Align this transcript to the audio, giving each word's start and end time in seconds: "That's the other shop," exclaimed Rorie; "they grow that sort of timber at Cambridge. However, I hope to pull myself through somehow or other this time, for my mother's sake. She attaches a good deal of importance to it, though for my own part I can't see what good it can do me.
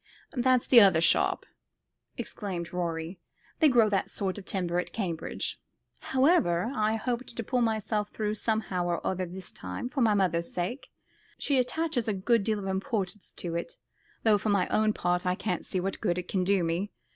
"That's 0.33 0.65
the 0.65 0.81
other 0.81 0.99
shop," 0.99 1.45
exclaimed 2.17 2.73
Rorie; 2.73 3.19
"they 3.59 3.69
grow 3.69 3.87
that 3.89 4.09
sort 4.09 4.39
of 4.39 4.45
timber 4.45 4.79
at 4.79 4.93
Cambridge. 4.93 5.61
However, 5.99 6.71
I 6.73 6.95
hope 6.95 7.27
to 7.27 7.43
pull 7.43 7.61
myself 7.61 8.09
through 8.09 8.33
somehow 8.33 8.87
or 8.87 9.05
other 9.05 9.27
this 9.27 9.51
time, 9.51 9.89
for 9.89 10.01
my 10.01 10.15
mother's 10.15 10.51
sake. 10.51 10.89
She 11.37 11.59
attaches 11.59 12.07
a 12.07 12.13
good 12.13 12.43
deal 12.43 12.57
of 12.57 12.65
importance 12.65 13.31
to 13.33 13.53
it, 13.55 13.77
though 14.23 14.39
for 14.39 14.49
my 14.49 14.67
own 14.69 14.91
part 14.91 15.27
I 15.27 15.35
can't 15.35 15.67
see 15.67 15.79
what 15.79 16.01
good 16.01 16.17
it 16.17 16.27
can 16.27 16.43
do 16.43 16.63
me. 16.63 16.89